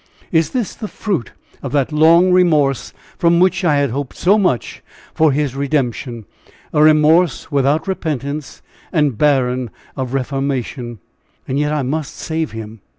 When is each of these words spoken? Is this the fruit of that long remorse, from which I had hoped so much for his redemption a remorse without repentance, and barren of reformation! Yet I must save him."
Is 0.31 0.49
this 0.49 0.73
the 0.73 0.87
fruit 0.87 1.31
of 1.61 1.73
that 1.73 1.91
long 1.93 2.31
remorse, 2.31 2.91
from 3.19 3.39
which 3.39 3.63
I 3.63 3.75
had 3.75 3.91
hoped 3.91 4.17
so 4.17 4.39
much 4.39 4.81
for 5.13 5.31
his 5.31 5.55
redemption 5.55 6.25
a 6.73 6.81
remorse 6.81 7.51
without 7.51 7.87
repentance, 7.87 8.63
and 8.91 9.15
barren 9.15 9.69
of 9.95 10.15
reformation! 10.15 10.97
Yet 11.45 11.71
I 11.71 11.83
must 11.83 12.15
save 12.15 12.49
him." 12.51 12.81